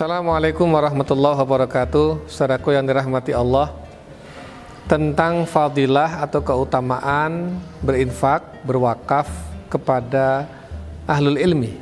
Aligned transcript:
Assalamualaikum 0.00 0.64
warahmatullahi 0.64 1.36
wabarakatuh. 1.44 2.24
Saudaraku 2.24 2.72
yang 2.72 2.88
dirahmati 2.88 3.36
Allah 3.36 3.68
Tentang 4.88 5.44
fadilah 5.44 6.24
atau 6.24 6.40
keutamaan 6.40 7.60
berinfak, 7.84 8.64
berwakaf 8.64 9.28
kepada 9.68 10.48
ahlul 11.04 11.36
ilmi. 11.36 11.76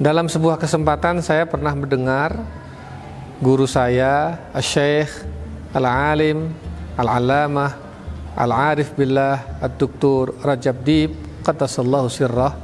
Dalam 0.00 0.24
sebuah 0.24 0.56
kesempatan 0.56 1.20
saya 1.20 1.44
pernah 1.44 1.76
mendengar 1.76 2.32
Guru 3.44 3.68
saya, 3.68 4.40
Syekh 4.64 5.12
Al-Alim, 5.76 6.48
Al-Alamah, 6.96 7.76
Al-Arif 8.32 8.96
Billah, 8.96 9.60
Ad-Duktur 9.60 10.40
Rajab 10.40 10.80
Dib 10.80 11.12
Qatasallahu 11.44 12.08
sirrah. 12.08 12.56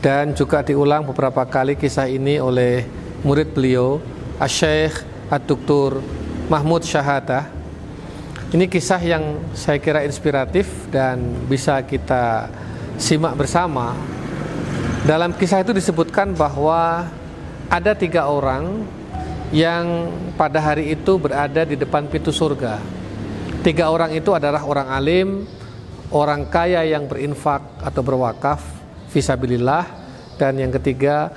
Dan 0.00 0.32
juga 0.32 0.64
diulang 0.64 1.04
beberapa 1.04 1.44
kali 1.44 1.76
kisah 1.76 2.08
ini 2.08 2.40
oleh 2.40 2.99
murid 3.20 3.52
beliau 3.52 4.00
Asy-Syaikh 4.40 5.28
Ad-Duktur 5.28 6.00
Mahmud 6.48 6.80
Syahadah. 6.80 7.52
Ini 8.50 8.66
kisah 8.66 8.98
yang 8.98 9.38
saya 9.54 9.78
kira 9.78 10.02
inspiratif 10.02 10.66
dan 10.90 11.20
bisa 11.46 11.78
kita 11.86 12.50
simak 12.98 13.38
bersama. 13.38 13.94
Dalam 15.06 15.36
kisah 15.36 15.62
itu 15.62 15.70
disebutkan 15.70 16.34
bahwa 16.34 17.06
ada 17.70 17.92
tiga 17.94 18.26
orang 18.26 18.82
yang 19.54 20.10
pada 20.34 20.58
hari 20.58 20.98
itu 20.98 21.14
berada 21.20 21.62
di 21.62 21.78
depan 21.78 22.10
pintu 22.10 22.34
surga. 22.34 22.82
Tiga 23.62 23.92
orang 23.92 24.16
itu 24.16 24.34
adalah 24.34 24.64
orang 24.66 24.88
alim 24.90 25.28
orang 26.10 26.48
kaya 26.50 26.82
yang 26.82 27.06
berinfak 27.06 27.62
atau 27.78 28.02
berwakaf 28.02 28.58
visabilillah 29.14 29.86
dan 30.40 30.58
yang 30.58 30.74
ketiga 30.74 31.30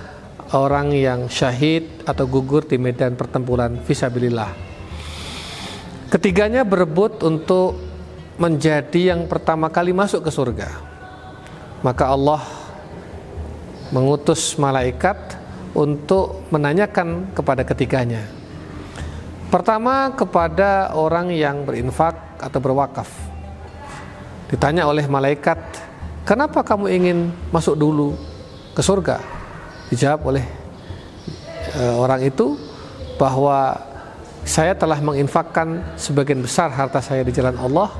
orang 0.53 0.93
yang 0.93 1.25
syahid 1.27 2.05
atau 2.05 2.29
gugur 2.29 2.63
di 2.63 2.77
medan 2.77 3.17
pertempuran 3.17 3.81
visabilillah. 3.81 4.53
Ketiganya 6.13 6.61
berebut 6.61 7.25
untuk 7.25 7.73
menjadi 8.37 9.13
yang 9.13 9.25
pertama 9.25 9.73
kali 9.73 9.97
masuk 9.97 10.21
ke 10.25 10.31
surga. 10.33 10.69
Maka 11.81 12.13
Allah 12.13 12.41
mengutus 13.89 14.53
malaikat 14.61 15.17
untuk 15.73 16.45
menanyakan 16.53 17.33
kepada 17.33 17.65
ketiganya. 17.65 18.21
Pertama 19.49 20.13
kepada 20.13 20.93
orang 20.93 21.33
yang 21.33 21.65
berinfak 21.65 22.17
atau 22.41 22.57
berwakaf. 22.61 23.09
Ditanya 24.49 24.85
oleh 24.85 25.05
malaikat, 25.09 25.57
"Kenapa 26.25 26.61
kamu 26.61 26.89
ingin 26.93 27.17
masuk 27.49 27.73
dulu 27.73 28.13
ke 28.73 28.81
surga?" 28.81 29.32
Dijawab 29.93 30.33
oleh 30.33 30.45
uh, 31.77 32.01
orang 32.01 32.25
itu 32.25 32.57
bahwa 33.21 33.77
saya 34.43 34.73
telah 34.73 34.99
menginfakkan 34.99 35.95
sebagian 35.95 36.41
besar 36.41 36.73
harta 36.73 36.99
saya 36.99 37.21
di 37.21 37.31
jalan 37.31 37.55
Allah, 37.61 37.93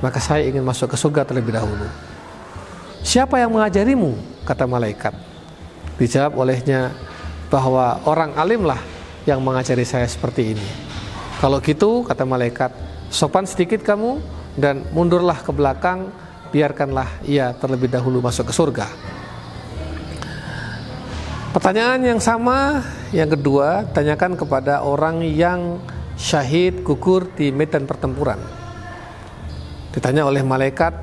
maka 0.00 0.22
saya 0.22 0.46
ingin 0.46 0.64
masuk 0.64 0.94
ke 0.94 0.96
surga 0.96 1.28
terlebih 1.28 1.52
dahulu. 1.52 1.90
Siapa 3.04 3.36
yang 3.42 3.52
mengajarimu? 3.52 4.40
kata 4.44 4.64
malaikat. 4.64 5.14
Dijawab 6.00 6.32
olehnya 6.40 6.90
bahwa 7.52 8.00
orang 8.08 8.32
alimlah 8.34 8.80
yang 9.28 9.38
mengajari 9.44 9.84
saya 9.84 10.08
seperti 10.08 10.56
ini. 10.56 10.68
Kalau 11.38 11.60
gitu, 11.60 12.04
kata 12.08 12.24
malaikat, 12.24 12.72
sopan 13.12 13.44
sedikit 13.44 13.84
kamu 13.84 14.20
dan 14.56 14.84
mundurlah 14.96 15.38
ke 15.38 15.52
belakang, 15.52 16.08
biarkanlah 16.50 17.08
ia 17.28 17.52
terlebih 17.56 17.92
dahulu 17.92 18.24
masuk 18.24 18.48
ke 18.48 18.54
surga. 18.56 18.86
Pertanyaan 21.50 21.98
yang 22.06 22.22
sama, 22.22 22.78
yang 23.10 23.26
kedua, 23.26 23.82
tanyakan 23.90 24.38
kepada 24.38 24.86
orang 24.86 25.18
yang 25.26 25.82
syahid 26.14 26.86
gugur 26.86 27.26
di 27.34 27.50
medan 27.50 27.90
pertempuran. 27.90 28.38
Ditanya 29.90 30.30
oleh 30.30 30.46
malaikat, 30.46 30.94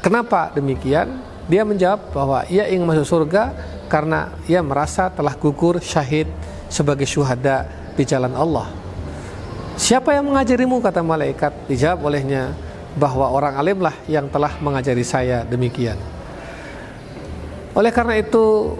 kenapa 0.00 0.56
demikian? 0.56 1.20
Dia 1.52 1.68
menjawab 1.68 2.16
bahwa 2.16 2.48
ia 2.48 2.64
ingin 2.72 2.88
masuk 2.88 3.04
surga 3.04 3.52
karena 3.92 4.32
ia 4.48 4.64
merasa 4.64 5.12
telah 5.12 5.36
gugur 5.36 5.84
syahid 5.84 6.32
sebagai 6.72 7.04
syuhada 7.04 7.68
di 7.92 8.08
jalan 8.08 8.32
Allah. 8.32 8.72
Siapa 9.76 10.16
yang 10.16 10.32
mengajarimu 10.32 10.80
kata 10.80 11.04
malaikat? 11.04 11.52
Dijawab 11.68 12.08
olehnya 12.08 12.56
bahwa 12.96 13.28
orang 13.28 13.52
alimlah 13.60 13.92
yang 14.08 14.32
telah 14.32 14.56
mengajari 14.64 15.04
saya 15.04 15.44
demikian. 15.44 16.00
Oleh 17.76 17.92
karena 17.92 18.16
itu 18.16 18.74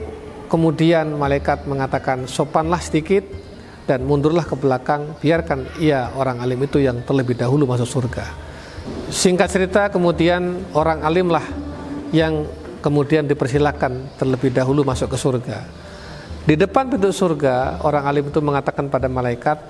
Kemudian 0.51 1.15
malaikat 1.15 1.63
mengatakan 1.71 2.27
sopanlah 2.27 2.83
sedikit 2.83 3.23
dan 3.87 4.03
mundurlah 4.03 4.43
ke 4.43 4.59
belakang 4.59 5.15
biarkan 5.23 5.79
ia 5.79 6.11
orang 6.19 6.43
alim 6.43 6.59
itu 6.67 6.83
yang 6.83 7.07
terlebih 7.07 7.39
dahulu 7.39 7.71
masuk 7.71 7.87
surga. 7.87 8.27
Singkat 9.15 9.47
cerita 9.47 9.83
kemudian 9.95 10.67
orang 10.75 11.07
alim 11.07 11.31
lah 11.31 11.47
yang 12.11 12.51
kemudian 12.83 13.31
dipersilakan 13.31 14.19
terlebih 14.19 14.51
dahulu 14.51 14.83
masuk 14.83 15.15
ke 15.15 15.19
surga. 15.23 15.59
Di 16.43 16.59
depan 16.59 16.91
pintu 16.91 17.15
surga 17.15 17.79
orang 17.87 18.11
alim 18.11 18.27
itu 18.27 18.43
mengatakan 18.43 18.91
pada 18.91 19.07
malaikat, 19.07 19.63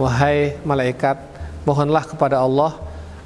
"Wahai 0.00 0.58
malaikat, 0.66 1.14
mohonlah 1.62 2.02
kepada 2.02 2.42
Allah 2.42 2.74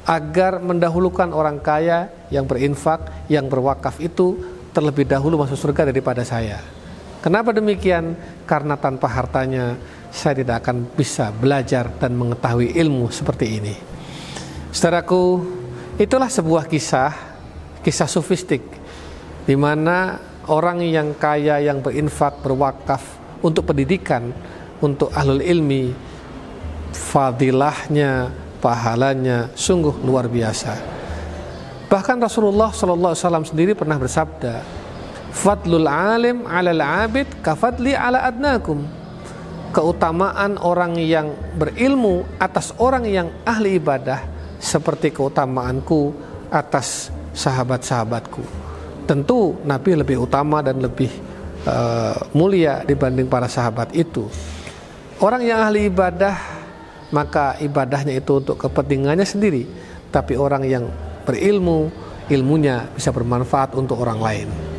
agar 0.05 0.61
mendahulukan 0.61 1.33
orang 1.33 1.57
kaya 1.57 2.13
yang 2.29 2.45
berinfak, 2.45 3.09
yang 3.33 3.49
berwakaf 3.49 3.97
itu 3.97 4.45
terlebih 4.77 5.09
dahulu 5.09 5.41
masuk 5.41 5.57
surga 5.57 5.89
daripada 5.89 6.21
saya." 6.21 6.82
Kenapa 7.23 7.55
demikian? 7.55 8.19
Karena 8.45 8.75
tanpa 8.75 9.07
hartanya 9.07 9.79
saya 10.11 10.43
tidak 10.43 10.67
akan 10.67 10.91
bisa 10.99 11.31
belajar 11.31 11.87
dan 12.03 12.19
mengetahui 12.19 12.75
ilmu 12.75 13.09
seperti 13.15 13.63
ini. 13.63 13.75
Saudaraku, 14.75 15.39
itulah 16.03 16.27
sebuah 16.27 16.67
kisah, 16.67 17.15
kisah 17.87 18.11
sofistik 18.11 18.67
di 19.47 19.55
mana 19.55 20.19
orang 20.51 20.83
yang 20.83 21.15
kaya 21.15 21.63
yang 21.63 21.79
berinfak 21.79 22.43
berwakaf 22.43 23.03
untuk 23.47 23.71
pendidikan, 23.71 24.35
untuk 24.83 25.15
ahlul 25.15 25.47
ilmi, 25.47 25.95
fadilahnya, 26.91 28.35
pahalanya 28.59 29.51
sungguh 29.55 30.03
luar 30.03 30.27
biasa. 30.27 30.75
Bahkan 31.87 32.19
Rasulullah 32.19 32.73
SAW 32.73 33.47
sendiri 33.47 33.79
pernah 33.79 34.01
bersabda, 34.01 34.82
Fadlul 35.33 35.89
alim 35.89 36.45
alal 36.45 36.85
abid 36.85 37.27
kafadli 37.41 37.97
ala 37.97 38.29
adnakum. 38.29 38.85
Keutamaan 39.73 40.61
orang 40.61 41.01
yang 41.01 41.33
berilmu 41.57 42.29
atas 42.37 42.77
orang 42.77 43.09
yang 43.09 43.33
ahli 43.49 43.81
ibadah 43.81 44.21
seperti 44.61 45.09
keutamaanku 45.09 46.13
atas 46.53 47.09
sahabat-sahabatku. 47.33 48.45
Tentu 49.09 49.57
Nabi 49.65 49.97
lebih 49.97 50.29
utama 50.29 50.61
dan 50.61 50.77
lebih 50.77 51.09
uh, 51.65 52.15
mulia 52.37 52.85
dibanding 52.85 53.27
para 53.27 53.49
sahabat 53.49 53.97
itu. 53.97 54.29
Orang 55.17 55.41
yang 55.41 55.65
ahli 55.65 55.89
ibadah 55.89 56.37
maka 57.09 57.57
ibadahnya 57.61 58.17
itu 58.17 58.45
untuk 58.45 58.61
kepentingannya 58.61 59.25
sendiri, 59.25 59.65
tapi 60.13 60.37
orang 60.37 60.69
yang 60.69 60.85
berilmu 61.25 61.89
ilmunya 62.29 62.89
bisa 62.93 63.13
bermanfaat 63.13 63.73
untuk 63.77 64.01
orang 64.01 64.21
lain. 64.21 64.72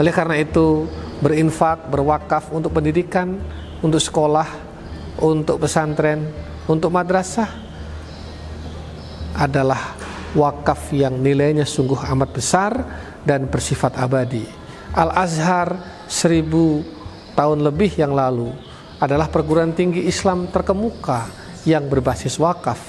Oleh 0.00 0.16
karena 0.16 0.40
itu, 0.40 0.88
berinfak, 1.20 1.92
berwakaf 1.92 2.48
untuk 2.56 2.72
pendidikan, 2.72 3.36
untuk 3.84 4.00
sekolah, 4.00 4.48
untuk 5.20 5.60
pesantren, 5.60 6.24
untuk 6.64 6.88
madrasah 6.88 7.52
adalah 9.36 9.92
wakaf 10.32 10.96
yang 10.96 11.20
nilainya 11.20 11.68
sungguh 11.68 12.00
amat 12.16 12.30
besar 12.32 12.72
dan 13.28 13.44
bersifat 13.52 14.00
abadi. 14.00 14.48
Al-Azhar 14.96 15.76
seribu 16.08 16.80
tahun 17.36 17.60
lebih 17.60 18.00
yang 18.00 18.16
lalu 18.16 18.56
adalah 19.04 19.28
perguruan 19.28 19.76
tinggi 19.76 20.08
Islam 20.08 20.48
terkemuka 20.48 21.28
yang 21.68 21.92
berbasis 21.92 22.40
wakaf. 22.40 22.80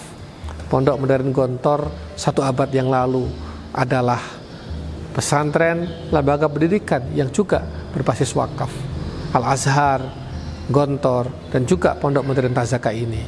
Pondok 0.71 1.03
Modern 1.03 1.35
Gontor 1.35 1.91
satu 2.15 2.39
abad 2.39 2.71
yang 2.71 2.87
lalu 2.87 3.27
adalah 3.75 4.40
pesantren, 5.11 6.09
lembaga 6.09 6.47
pendidikan 6.47 7.03
yang 7.15 7.29
juga 7.29 7.63
berbasis 7.91 8.31
wakaf. 8.35 8.71
Al-Azhar, 9.31 10.01
Gontor, 10.67 11.51
dan 11.51 11.67
juga 11.67 11.95
Pondok 11.95 12.23
Modern 12.27 12.51
Tazaka 12.51 12.91
ini. 12.91 13.23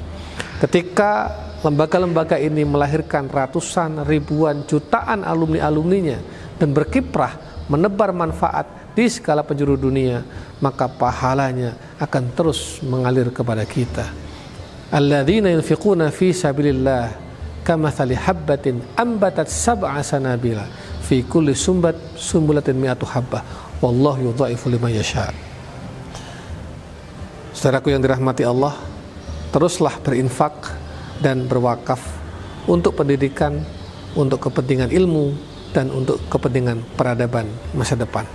Ketika 0.59 1.31
lembaga-lembaga 1.63 2.39
ini 2.39 2.63
melahirkan 2.63 3.27
ratusan, 3.27 4.03
ribuan, 4.07 4.67
jutaan 4.67 5.23
alumni-alumninya 5.23 6.19
dan 6.59 6.71
berkiprah 6.75 7.65
menebar 7.71 8.11
manfaat 8.11 8.95
di 8.95 9.07
segala 9.07 9.41
penjuru 9.43 9.79
dunia, 9.79 10.23
maka 10.59 10.87
pahalanya 10.87 11.75
akan 11.99 12.23
terus 12.35 12.83
mengalir 12.83 13.31
kepada 13.31 13.63
kita. 13.63 14.05
Alladzina 14.93 15.49
yunfiquna 15.49 16.13
fi 16.13 16.29
sabilillah 16.35 17.09
kamathali 17.65 18.13
habbatin 18.13 18.83
ambatat 18.93 19.49
sab'a 19.49 20.03
sanabila 20.03 20.67
fi 21.13 21.21
kulli 21.21 21.53
sumbat 21.53 21.93
sumbulatin 22.17 22.73
mi'atu 22.73 23.05
habbah 23.05 23.45
wallahu 23.85 24.33
yudhaifu 24.33 24.65
liman 24.73 24.89
yasha 24.89 25.29
Saudaraku 27.53 27.93
yang 27.93 28.01
dirahmati 28.01 28.41
Allah, 28.41 28.73
teruslah 29.53 29.93
berinfak 30.01 30.73
dan 31.21 31.45
berwakaf 31.45 32.01
untuk 32.65 32.97
pendidikan, 32.97 33.61
untuk 34.17 34.49
kepentingan 34.49 34.89
ilmu, 34.89 35.37
dan 35.69 35.93
untuk 35.93 36.17
kepentingan 36.33 36.81
peradaban 36.97 37.45
masa 37.77 37.93
depan. 37.93 38.25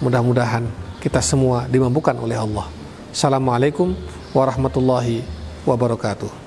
Mudah-mudahan 0.00 0.64
kita 1.04 1.20
semua 1.20 1.68
dimampukan 1.68 2.16
oleh 2.16 2.40
Allah. 2.40 2.64
Assalamualaikum 3.12 3.92
warahmatullahi 4.32 5.20
wabarakatuh. 5.68 6.43